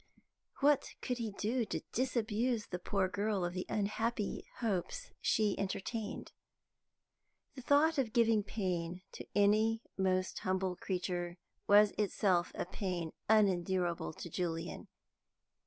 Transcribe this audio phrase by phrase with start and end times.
[0.61, 6.31] What could he do to disabuse the poor girl of the unhappy hopes she entertained?
[7.53, 11.37] The thought of giving pain to any most humble creature
[11.67, 14.87] was itself a pain unendurable to Julian.